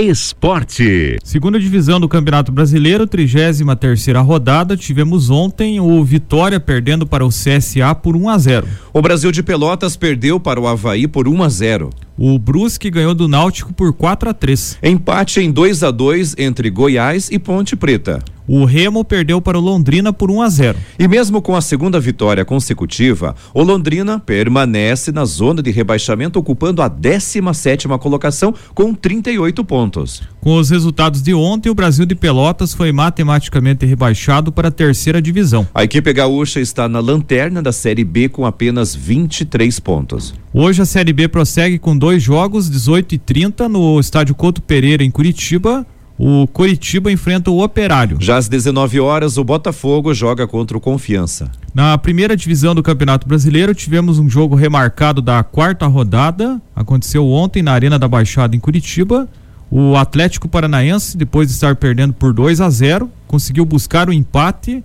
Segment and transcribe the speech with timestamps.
[0.00, 1.18] Esporte.
[1.24, 7.30] Segunda divisão do Campeonato Brasileiro, 33 terceira rodada, tivemos ontem o Vitória perdendo para o
[7.30, 8.68] CSA por 1 a 0.
[8.92, 11.90] O Brasil de Pelotas perdeu para o Havaí por 1 a 0.
[12.16, 14.78] O Brusque ganhou do Náutico por 4 a 3.
[14.84, 18.22] Empate em 2 a 2 entre Goiás e Ponte Preta.
[18.48, 20.78] O Remo perdeu para o Londrina por 1 a 0.
[20.98, 26.80] E mesmo com a segunda vitória consecutiva, o Londrina permanece na zona de rebaixamento, ocupando
[26.80, 30.22] a 17 colocação com 38 pontos.
[30.40, 35.20] Com os resultados de ontem, o Brasil de Pelotas foi matematicamente rebaixado para a terceira
[35.20, 35.68] divisão.
[35.74, 40.32] A equipe gaúcha está na lanterna da Série B com apenas 23 pontos.
[40.54, 45.04] Hoje a Série B prossegue com dois jogos, 18 e 30 no estádio Couto Pereira
[45.04, 45.86] em Curitiba
[46.18, 48.16] o Coritiba enfrenta o Operário.
[48.20, 51.50] Já às 19 horas, o Botafogo joga contra o Confiança.
[51.72, 56.60] Na primeira divisão do Campeonato Brasileiro, tivemos um jogo remarcado da quarta rodada.
[56.74, 59.28] Aconteceu ontem na Arena da Baixada em Curitiba.
[59.70, 64.82] O Atlético Paranaense, depois de estar perdendo por 2 a 0, conseguiu buscar o empate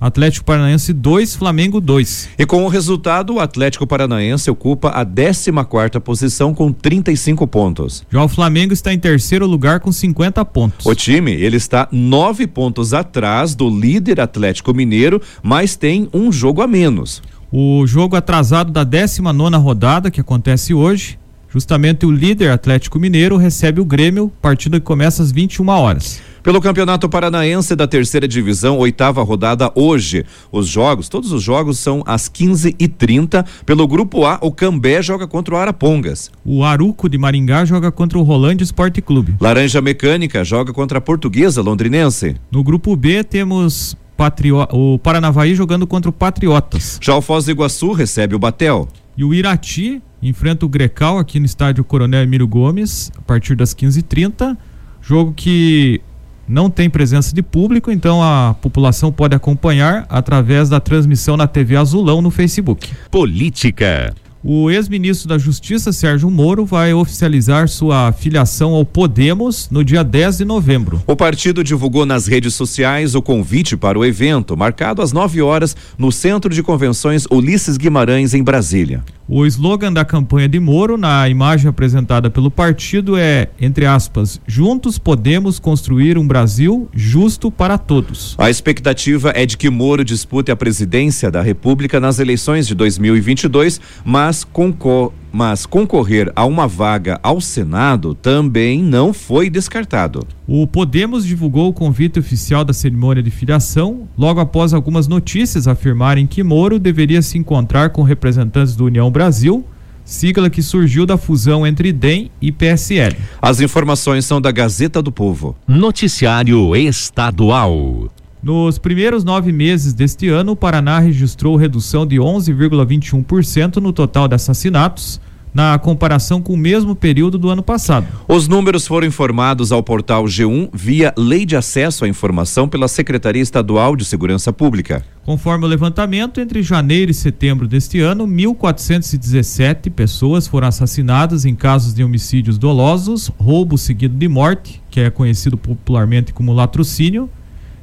[0.00, 2.30] Atlético Paranaense 2, Flamengo 2.
[2.38, 8.04] E com o resultado, o Atlético Paranaense ocupa a 14 quarta posição com 35 pontos.
[8.10, 10.86] Já o Flamengo está em terceiro lugar com 50 pontos.
[10.86, 16.62] O time, ele está nove pontos atrás do líder Atlético Mineiro, mas tem um jogo
[16.62, 17.22] a menos.
[17.52, 23.36] O jogo atrasado da 19 nona rodada, que acontece hoje, justamente o líder Atlético Mineiro
[23.36, 26.20] recebe o Grêmio, partida que começa às 21 horas.
[26.44, 30.26] Pelo Campeonato Paranaense da Terceira Divisão, oitava rodada hoje.
[30.52, 33.46] Os jogos, todos os jogos são às 15h30.
[33.64, 36.30] Pelo Grupo A, o Cambé joga contra o Arapongas.
[36.44, 39.34] O Aruco de Maringá joga contra o Rolândia Esporte Clube.
[39.40, 42.36] Laranja Mecânica joga contra a Portuguesa Londrinense.
[42.52, 44.58] No Grupo B, temos Patrio...
[44.70, 46.98] o Paranavaí jogando contra o Patriotas.
[47.00, 48.86] Já o Foz do Iguaçu recebe o Batel.
[49.16, 53.74] E o Irati enfrenta o Grecal aqui no estádio Coronel Emílio Gomes a partir das
[53.74, 54.54] 15h30.
[55.00, 56.02] Jogo que
[56.48, 61.76] não tem presença de público, então a população pode acompanhar através da transmissão na TV
[61.76, 62.90] Azulão no Facebook.
[63.10, 64.14] Política.
[64.46, 70.36] O ex-ministro da Justiça, Sérgio Moro, vai oficializar sua filiação ao Podemos no dia 10
[70.36, 71.02] de novembro.
[71.06, 75.74] O partido divulgou nas redes sociais o convite para o evento, marcado às 9 horas
[75.96, 79.02] no Centro de Convenções Ulisses Guimarães, em Brasília.
[79.26, 84.98] O slogan da campanha de Moro, na imagem apresentada pelo partido, é, entre aspas, juntos
[84.98, 88.34] podemos construir um Brasil justo para todos.
[88.36, 93.80] A expectativa é de que Moro dispute a presidência da República nas eleições de 2022,
[94.04, 100.24] mas, concor mas concorrer a uma vaga ao Senado também não foi descartado.
[100.46, 106.24] O Podemos divulgou o convite oficial da cerimônia de filiação logo após algumas notícias afirmarem
[106.24, 109.66] que Moro deveria se encontrar com representantes do União Brasil,
[110.04, 113.16] sigla que surgiu da fusão entre DEM e PSL.
[113.42, 115.56] As informações são da Gazeta do Povo.
[115.66, 118.08] Noticiário Estadual.
[118.44, 124.34] Nos primeiros nove meses deste ano, o Paraná registrou redução de 11,21% no total de
[124.34, 125.18] assassinatos,
[125.54, 128.06] na comparação com o mesmo período do ano passado.
[128.26, 133.40] Os números foram informados ao portal G1 via Lei de Acesso à Informação pela Secretaria
[133.40, 135.04] Estadual de Segurança Pública.
[135.24, 141.94] Conforme o levantamento, entre janeiro e setembro deste ano, 1.417 pessoas foram assassinadas em casos
[141.94, 147.30] de homicídios dolosos, roubo seguido de morte, que é conhecido popularmente como latrocínio,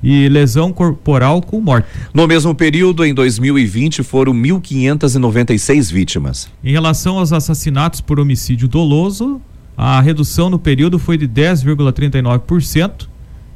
[0.03, 1.87] e lesão corporal com morte.
[2.13, 6.49] No mesmo período, em 2020, foram 1.596 vítimas.
[6.63, 9.41] Em relação aos assassinatos por homicídio doloso,
[9.77, 13.07] a redução no período foi de 10,39%,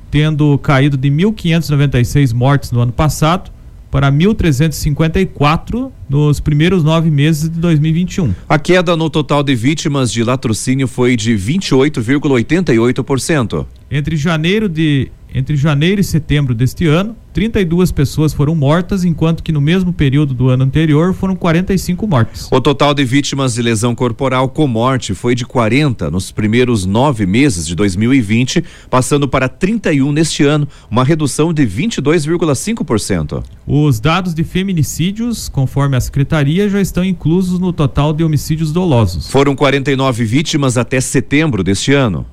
[0.09, 3.53] tendo caído de 1.596 mortes no ano passado
[3.91, 8.35] para 1.354 nos primeiros nove meses de 2021.
[8.49, 13.65] A queda no total de vítimas de latrocínio foi de 28,88%.
[13.89, 19.51] Entre janeiro de entre janeiro e setembro deste ano, 32 pessoas foram mortas, enquanto que
[19.51, 22.47] no mesmo período do ano anterior foram 45 mortes.
[22.49, 27.25] O total de vítimas de lesão corporal com morte foi de 40 nos primeiros nove
[27.25, 33.43] meses de 2020, passando para 31 neste ano, uma redução de 22,5%.
[33.67, 39.29] Os dados de feminicídios, conforme a secretaria, já estão inclusos no total de homicídios dolosos.
[39.29, 42.25] Foram 49 vítimas até setembro deste ano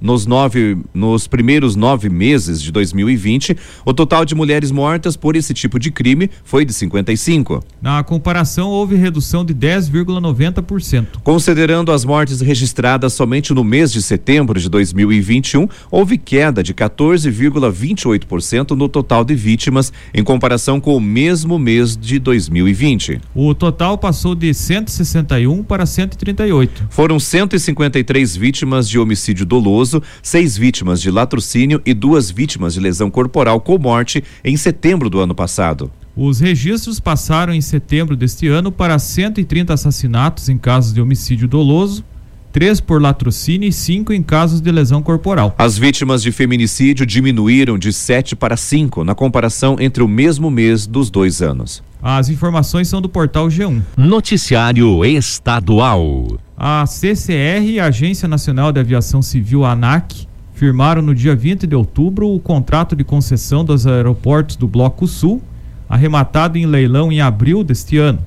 [0.00, 5.52] nos, nove, nos primeiros nove meses de 2020, o total de mulheres mortas por esse
[5.52, 7.62] tipo de crime foi de 55.
[7.82, 11.06] Na comparação, houve redução de 10,90%.
[11.22, 18.70] Considerando as mortes registradas somente no mês de setembro de 2021, houve queda de 14,28%
[18.70, 23.20] no total de vítimas em comparação com o mesmo mês de 2020.
[23.34, 26.86] O total passou de 161 para 138.
[26.90, 29.89] Foram 153 vítimas de homicídio doloso
[30.22, 35.20] seis vítimas de latrocínio e duas vítimas de lesão corporal com morte em setembro do
[35.20, 35.90] ano passado.
[36.16, 42.04] Os registros passaram em setembro deste ano para 130 assassinatos em casos de homicídio doloso,
[42.52, 45.54] três por latrocínio e cinco em casos de lesão corporal.
[45.56, 50.86] As vítimas de feminicídio diminuíram de 7 para 5 na comparação entre o mesmo mês
[50.86, 51.82] dos dois anos.
[52.02, 53.82] As informações são do portal G1.
[53.96, 56.38] Noticiário Estadual.
[56.56, 61.74] A CCR e a Agência Nacional de Aviação Civil, ANAC, firmaram no dia 20 de
[61.74, 65.42] outubro o contrato de concessão dos aeroportos do Bloco Sul,
[65.88, 68.18] arrematado em leilão em abril deste ano.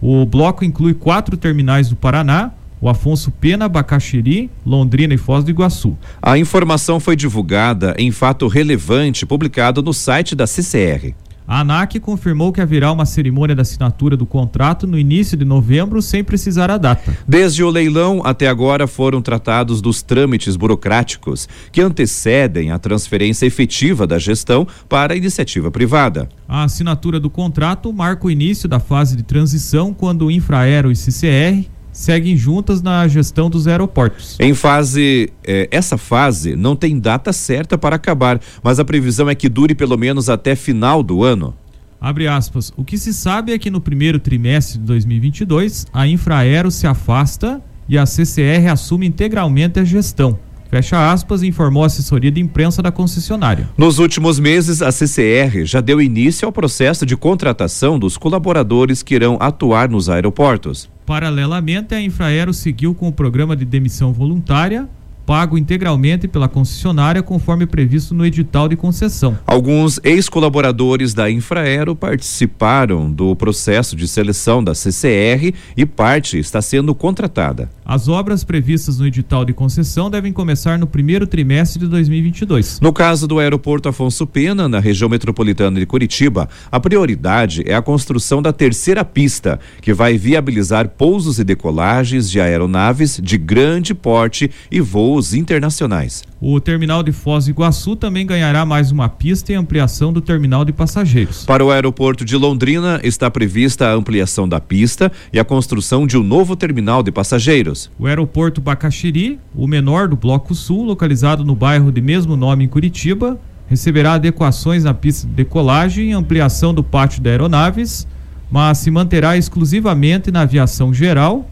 [0.00, 2.52] O bloco inclui quatro terminais do Paraná,
[2.84, 5.96] o Afonso Pena, Bacaxiri, Londrina e Foz do Iguaçu.
[6.20, 11.14] A informação foi divulgada em fato relevante publicado no site da CCR.
[11.48, 16.02] A ANAC confirmou que haverá uma cerimônia da assinatura do contrato no início de novembro,
[16.02, 17.16] sem precisar a data.
[17.26, 24.06] Desde o leilão até agora foram tratados dos trâmites burocráticos que antecedem a transferência efetiva
[24.06, 26.28] da gestão para a iniciativa privada.
[26.46, 30.96] A assinatura do contrato marca o início da fase de transição quando o Infraero e
[30.96, 34.36] CCR seguem juntas na gestão dos aeroportos.
[34.40, 39.34] Em fase, eh, essa fase não tem data certa para acabar, mas a previsão é
[39.34, 41.54] que dure pelo menos até final do ano.
[42.00, 42.72] Abre aspas.
[42.76, 47.62] O que se sabe é que no primeiro trimestre de 2022, a Infraero se afasta
[47.88, 50.38] e a CCR assume integralmente a gestão.
[50.74, 53.68] Fecha aspas, informou a assessoria de imprensa da concessionária.
[53.78, 59.14] Nos últimos meses, a CCR já deu início ao processo de contratação dos colaboradores que
[59.14, 60.90] irão atuar nos aeroportos.
[61.06, 64.88] Paralelamente, a Infraero seguiu com o programa de demissão voluntária,
[65.26, 69.38] pago integralmente pela concessionária, conforme previsto no edital de concessão.
[69.46, 76.94] Alguns ex-colaboradores da Infraero participaram do processo de seleção da CCR e parte está sendo
[76.94, 77.70] contratada.
[77.84, 82.80] As obras previstas no edital de concessão devem começar no primeiro trimestre de 2022.
[82.80, 87.82] No caso do aeroporto Afonso Pena, na região metropolitana de Curitiba, a prioridade é a
[87.82, 94.50] construção da terceira pista, que vai viabilizar pousos e decolagens de aeronaves de grande porte
[94.70, 96.24] e voos internacionais.
[96.40, 100.64] O terminal de Foz do Iguaçu também ganhará mais uma pista e ampliação do terminal
[100.64, 101.44] de passageiros.
[101.44, 106.18] Para o aeroporto de Londrina, está prevista a ampliação da pista e a construção de
[106.18, 107.90] um novo terminal de passageiros.
[107.98, 112.68] O aeroporto Bacaxiri, o menor do Bloco Sul, localizado no bairro de mesmo nome em
[112.68, 113.38] Curitiba,
[113.68, 118.06] receberá adequações na pista de decolagem e ampliação do pátio de aeronaves,
[118.50, 121.48] mas se manterá exclusivamente na aviação geral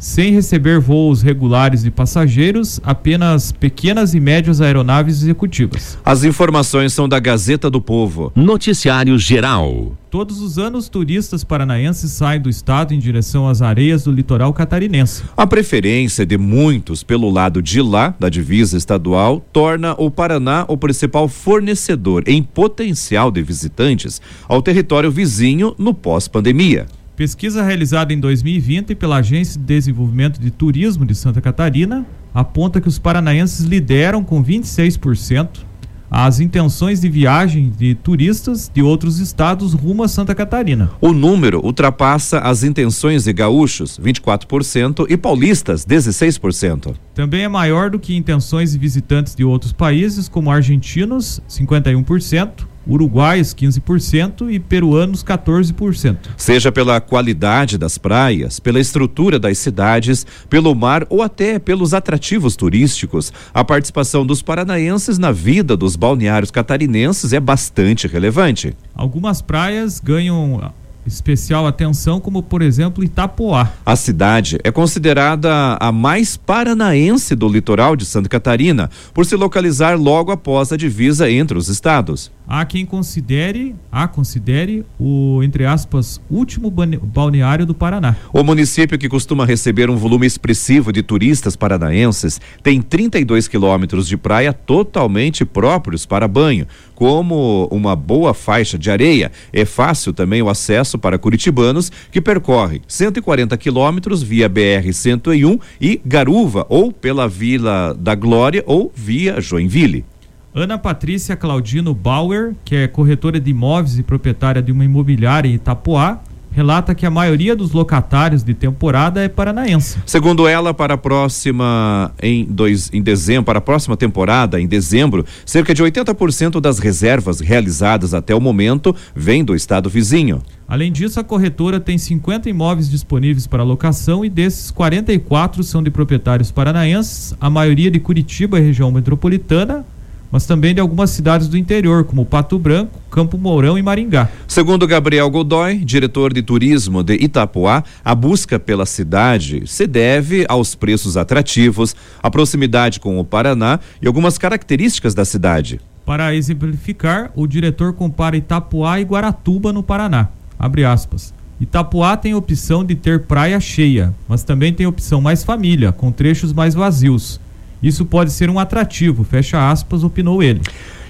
[0.00, 5.98] sem receber voos regulares de passageiros, apenas pequenas e médias aeronaves executivas.
[6.02, 8.32] As informações são da Gazeta do Povo.
[8.34, 9.92] Noticiário Geral.
[10.10, 15.22] Todos os anos, turistas paranaenses saem do estado em direção às areias do litoral catarinense.
[15.36, 20.76] A preferência de muitos pelo lado de lá, da divisa estadual, torna o Paraná o
[20.76, 26.86] principal fornecedor em potencial de visitantes ao território vizinho no pós-pandemia.
[27.20, 32.88] Pesquisa realizada em 2020 pela Agência de Desenvolvimento de Turismo de Santa Catarina aponta que
[32.88, 35.66] os paranaenses lideram com 26%
[36.10, 40.90] as intenções de viagem de turistas de outros estados rumo a Santa Catarina.
[41.00, 46.94] O número ultrapassa as intenções de gaúchos, 24%, e paulistas, 16%.
[47.14, 53.54] Também é maior do que intenções de visitantes de outros países, como argentinos, 51%, uruguaios
[53.54, 56.16] 15% e peruanos 14%.
[56.36, 62.56] Seja pela qualidade das praias, pela estrutura das cidades, pelo mar ou até pelos atrativos
[62.56, 68.74] turísticos, a participação dos paranaenses na vida dos balneários catarinenses é bastante relevante.
[68.94, 70.72] Algumas praias ganham
[71.06, 73.72] especial atenção, como por exemplo Itapoá.
[73.84, 79.98] A cidade é considerada a mais paranaense do litoral de Santa Catarina, por se localizar
[79.98, 82.30] logo após a divisa entre os estados.
[82.52, 88.16] Há quem considere, há considere o, entre aspas, último balneário do Paraná.
[88.32, 94.16] O município que costuma receber um volume expressivo de turistas paranaenses tem 32 quilômetros de
[94.16, 96.66] praia totalmente próprios para banho.
[96.96, 102.82] Como uma boa faixa de areia, é fácil também o acesso para curitibanos que percorrem
[102.88, 110.04] 140 quilômetros via BR-101 e Garuva, ou pela Vila da Glória ou via Joinville.
[110.52, 115.54] Ana Patrícia Claudino Bauer, que é corretora de imóveis e proprietária de uma imobiliária em
[115.54, 119.98] Itapoá, relata que a maioria dos locatários de temporada é paranaense.
[120.04, 125.24] Segundo ela, para a próxima em dois em dezembro, para a próxima temporada em dezembro,
[125.46, 130.42] cerca de 80% das reservas realizadas até o momento vêm do estado vizinho.
[130.66, 135.92] Além disso, a corretora tem 50 imóveis disponíveis para locação e desses 44 são de
[135.92, 139.84] proprietários paranaenses, a maioria de Curitiba e região metropolitana,
[140.30, 144.28] mas também de algumas cidades do interior, como Pato Branco, Campo Mourão e Maringá.
[144.46, 150.74] Segundo Gabriel Godoy, diretor de turismo de Itapuá, a busca pela cidade se deve aos
[150.74, 155.80] preços atrativos, à proximidade com o Paraná e algumas características da cidade.
[156.06, 160.28] Para exemplificar, o diretor compara Itapuá e Guaratuba, no Paraná.
[160.58, 161.32] Abre aspas.
[161.60, 166.52] Itapuá tem opção de ter praia cheia, mas também tem opção mais família, com trechos
[166.52, 167.38] mais vazios.
[167.82, 170.60] Isso pode ser um atrativo, fecha aspas, opinou ele.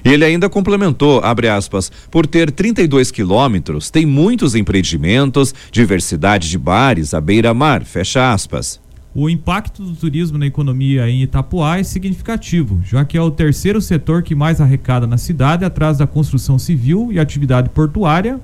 [0.04, 7.12] Ele ainda complementou, abre aspas, por ter 32 quilômetros, tem muitos empreendimentos, diversidade de bares
[7.12, 8.80] à beira-mar, fecha aspas.
[9.12, 13.80] O impacto do turismo na economia em Itapuá é significativo, já que é o terceiro
[13.80, 18.40] setor que mais arrecada na cidade, atrás da construção civil e atividade portuária,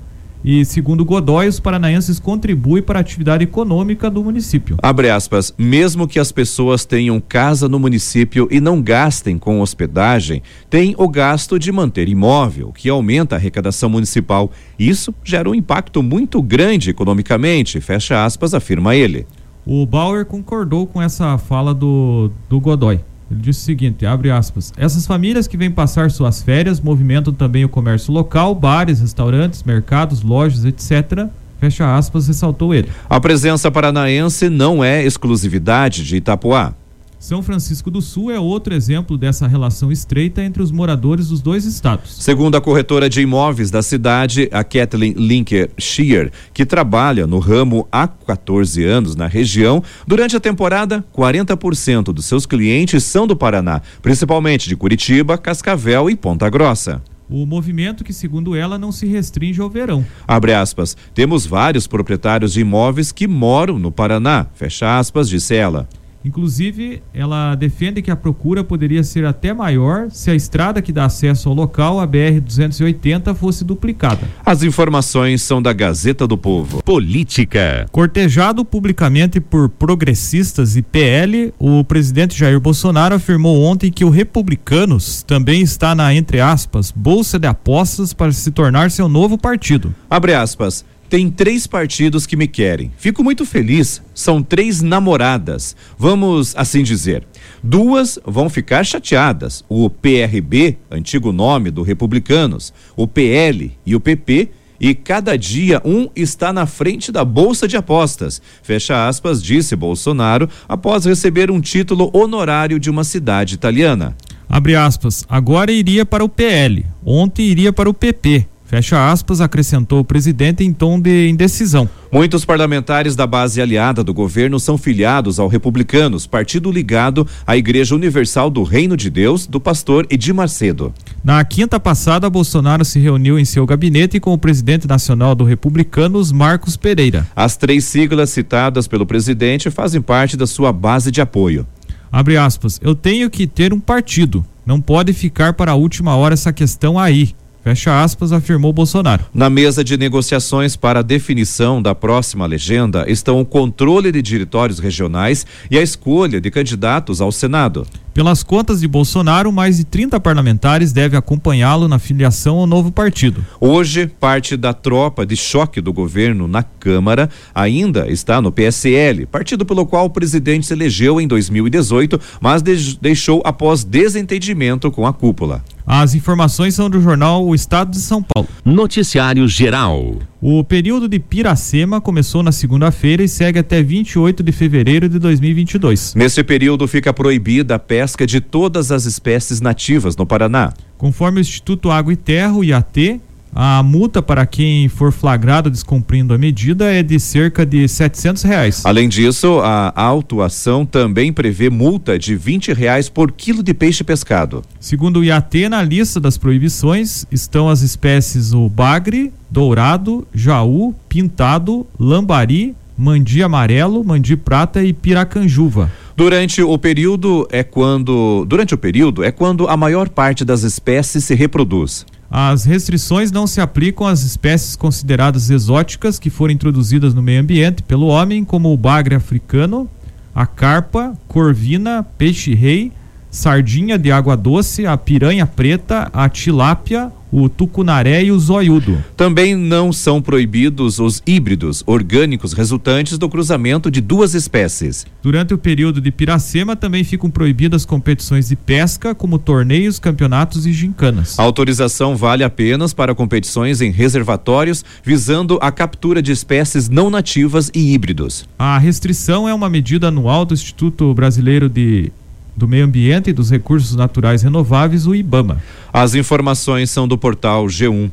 [0.49, 4.77] e, segundo Godoy, os paranaenses contribuem para a atividade econômica do município.
[4.81, 10.41] Abre aspas, mesmo que as pessoas tenham casa no município e não gastem com hospedagem,
[10.69, 14.49] tem o gasto de manter imóvel, que aumenta a arrecadação municipal.
[14.79, 19.27] Isso gera um impacto muito grande economicamente, fecha aspas, afirma ele.
[19.65, 23.01] O Bauer concordou com essa fala do, do Godoy.
[23.29, 27.65] Ele disse o seguinte, abre aspas, essas famílias que vêm passar suas férias movimentam também
[27.65, 31.27] o comércio local, bares, restaurantes, mercados, lojas, etc.,
[31.59, 32.89] fecha aspas, ressaltou ele.
[33.09, 36.73] A presença paranaense não é exclusividade de Itapuá.
[37.19, 41.65] São Francisco do Sul é outro exemplo dessa relação estreita entre os moradores dos dois
[41.65, 42.15] estados.
[42.23, 47.87] Segundo a corretora de imóveis da cidade, a Kathleen Linker Shear, que trabalha no ramo
[47.91, 53.81] há 14 anos na região, durante a temporada, 40% dos seus clientes são do Paraná,
[54.01, 57.01] principalmente de Curitiba, Cascavel e Ponta Grossa.
[57.29, 60.05] O movimento que, segundo ela, não se restringe ao verão.
[60.25, 60.95] Abre aspas.
[61.13, 64.45] Temos vários proprietários de imóveis que moram no Paraná.
[64.53, 65.89] Fecha aspas, disse ela.
[66.23, 71.05] Inclusive, ela defende que a procura poderia ser até maior se a estrada que dá
[71.05, 74.21] acesso ao local, a BR-280, fosse duplicada.
[74.45, 76.83] As informações são da Gazeta do Povo.
[76.83, 77.85] Política.
[77.91, 85.23] Cortejado publicamente por progressistas e PL, o presidente Jair Bolsonaro afirmou ontem que o Republicanos
[85.23, 89.93] também está na, entre aspas, bolsa de apostas para se tornar seu novo partido.
[90.09, 90.85] Abre aspas.
[91.09, 92.91] Tem três partidos que me querem.
[92.97, 94.01] Fico muito feliz.
[94.13, 95.75] São três namoradas.
[95.97, 97.25] Vamos assim dizer.
[97.63, 99.63] Duas vão ficar chateadas.
[99.69, 104.49] O PRB, antigo nome do Republicanos, o PL e o PP.
[104.79, 108.41] E cada dia um está na frente da Bolsa de Apostas.
[108.61, 114.15] Fecha aspas, disse Bolsonaro após receber um título honorário de uma cidade italiana.
[114.47, 115.25] Abre aspas.
[115.27, 116.85] Agora iria para o PL.
[117.03, 118.47] Ontem iria para o PP.
[118.67, 121.89] Fecha aspas, acrescentou o presidente em tom de indecisão.
[122.11, 127.95] Muitos parlamentares da base aliada do governo são filiados ao Republicanos, partido ligado à Igreja
[127.95, 130.93] Universal do Reino de Deus, do pastor Edir Macedo.
[131.23, 136.33] Na quinta passada, Bolsonaro se reuniu em seu gabinete com o presidente nacional do Republicanos,
[136.33, 137.25] Marcos Pereira.
[137.33, 141.65] As três siglas citadas pelo presidente fazem parte da sua base de apoio.
[142.11, 144.45] Abre aspas, eu tenho que ter um partido.
[144.65, 147.33] Não pode ficar para a última hora essa questão aí.
[147.63, 149.25] Fecha aspas, afirmou Bolsonaro.
[149.33, 154.79] Na mesa de negociações para a definição da próxima legenda estão o controle de diretórios
[154.79, 157.85] regionais e a escolha de candidatos ao Senado.
[158.17, 163.45] Pelas contas de Bolsonaro, mais de 30 parlamentares devem acompanhá-lo na filiação ao novo partido.
[163.61, 169.63] Hoje, parte da tropa de choque do governo na Câmara ainda está no PSL, partido
[169.67, 175.63] pelo qual o presidente se elegeu em 2018, mas deixou após desentendimento com a cúpula.
[175.85, 178.49] As informações são do jornal O Estado de São Paulo.
[178.65, 180.15] Noticiário Geral.
[180.49, 186.15] O período de Piracema começou na segunda-feira e segue até 28 de fevereiro de 2022.
[186.15, 190.71] Nesse período fica proibida a pesca de todas as espécies nativas no Paraná.
[190.97, 193.19] Conforme o Instituto Água e Terra, o IAT,
[193.59, 198.85] a multa para quem for flagrado descumprindo a medida é de cerca de setecentos reais.
[198.85, 204.61] Além disso, a autuação também prevê multa de vinte reais por quilo de peixe pescado.
[204.79, 211.87] Segundo o IAT, na lista das proibições estão as espécies o bagre, dourado, jaú, pintado,
[211.99, 215.91] lambari, mandi amarelo, mandi prata e piracanjuva.
[216.15, 221.23] Durante o período é quando durante o período é quando a maior parte das espécies
[221.23, 222.05] se reproduz.
[222.29, 227.81] As restrições não se aplicam às espécies consideradas exóticas que foram introduzidas no meio ambiente
[227.81, 229.89] pelo homem, como o bagre africano,
[230.35, 232.91] a carpa, corvina, peixe-rei,
[233.31, 239.03] sardinha de água doce, a piranha preta, a tilápia, o tucunaré e o zoiudo.
[239.15, 245.05] Também não são proibidos os híbridos orgânicos resultantes do cruzamento de duas espécies.
[245.21, 250.73] Durante o período de Piracema também ficam proibidas competições de pesca, como torneios, campeonatos e
[250.73, 251.37] gincanas.
[251.37, 257.71] A autorização vale apenas para competições em reservatórios, visando a captura de espécies não nativas
[257.73, 258.47] e híbridos.
[258.57, 262.11] A restrição é uma medida anual do Instituto Brasileiro de
[262.57, 265.61] do Meio Ambiente e dos Recursos Naturais Renováveis, o IBAMA.
[265.93, 268.09] As informações são do portal G1.